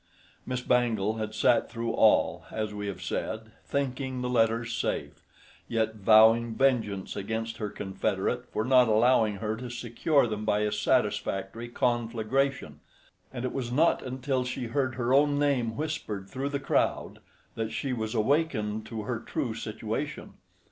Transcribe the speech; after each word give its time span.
Miss 0.47 0.61
Bangle 0.61 1.17
had 1.17 1.35
sat 1.35 1.69
through 1.69 1.91
all, 1.91 2.45
as 2.49 2.73
we 2.73 2.87
have 2.87 3.03
said, 3.03 3.51
thinking 3.67 4.21
the 4.21 4.29
letters 4.31 4.73
safe, 4.75 5.21
yet 5.67 5.93
vowing 5.93 6.55
vengeance 6.55 7.15
against 7.15 7.57
her 7.57 7.69
confederate 7.69 8.51
for 8.51 8.65
not 8.65 8.87
allowing 8.87 9.35
her 9.35 9.55
to 9.57 9.69
secure 9.69 10.25
them 10.25 10.43
by 10.43 10.61
a 10.61 10.71
satisfactory 10.71 11.69
conflagration; 11.69 12.79
and 13.31 13.45
it 13.45 13.53
was 13.53 13.71
not 13.71 14.01
until 14.01 14.43
she 14.43 14.63
heard 14.65 14.95
her 14.95 15.13
own 15.13 15.37
name 15.37 15.77
whispered 15.77 16.27
through 16.27 16.49
the 16.49 16.59
crowd, 16.59 17.19
that 17.53 17.69
she 17.71 17.93
was 17.93 18.15
awakened 18.15 18.87
to 18.87 19.03
her 19.03 19.19
true 19.19 19.53
situation. 19.53 20.33